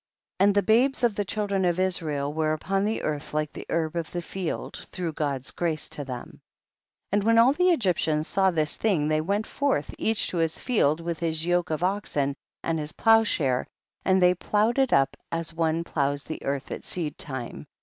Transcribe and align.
57. 0.39 0.49
And 0.49 0.55
the 0.55 0.63
babes 0.63 1.03
of 1.03 1.15
the 1.15 1.23
children 1.25 1.63
of 1.63 1.79
Israel 1.79 2.33
were 2.33 2.53
upon 2.53 2.85
the 2.85 3.03
earth 3.03 3.35
like 3.35 3.53
the 3.53 3.67
herb 3.69 3.95
of 3.95 4.11
the 4.11 4.23
field, 4.23 4.87
through 4.91 5.13
God's 5.13 5.51
grace 5.51 5.87
to 5.89 6.03
them. 6.03 6.41
58. 7.11 7.11
And 7.11 7.23
when 7.23 7.37
all 7.37 7.53
the 7.53 7.69
Egyptians 7.69 8.27
saw 8.27 8.49
this 8.49 8.77
thing, 8.77 9.07
they 9.09 9.21
went 9.21 9.45
forth, 9.45 9.93
each 9.99 10.27
to 10.29 10.37
his 10.37 10.57
field 10.57 11.01
with 11.01 11.19
his 11.19 11.45
yoke 11.45 11.69
of 11.69 11.83
oxen 11.83 12.33
and 12.63 12.79
his 12.79 12.93
ploughshare, 12.93 13.67
and 14.03 14.19
they 14.19 14.33
ploughed 14.33 14.79
it 14.79 14.91
up 14.91 15.15
as 15.31 15.53
one 15.53 15.83
ploughs 15.83 16.23
the 16.23 16.41
earth 16.43 16.71
at 16.71 16.83
seed 16.83 17.15
time. 17.19 17.67